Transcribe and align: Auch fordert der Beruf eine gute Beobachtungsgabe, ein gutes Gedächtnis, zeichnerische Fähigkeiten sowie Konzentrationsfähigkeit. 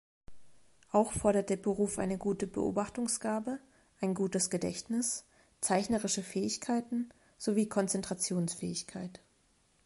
Auch 0.91 1.11
fordert 1.11 1.51
der 1.51 1.57
Beruf 1.57 1.99
eine 1.99 2.17
gute 2.17 2.47
Beobachtungsgabe, 2.47 3.59
ein 3.99 4.15
gutes 4.15 4.49
Gedächtnis, 4.49 5.25
zeichnerische 5.59 6.23
Fähigkeiten 6.23 7.09
sowie 7.37 7.69
Konzentrationsfähigkeit. 7.69 9.21